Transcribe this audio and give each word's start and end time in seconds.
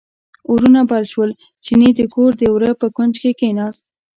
اورونه 0.49 0.81
بل 0.91 1.03
شول، 1.11 1.31
چیني 1.65 1.89
د 1.95 2.01
کور 2.13 2.31
د 2.37 2.43
وره 2.53 2.71
په 2.81 2.87
کونج 2.95 3.13
کې 3.23 3.31
کیناست. 3.39 3.83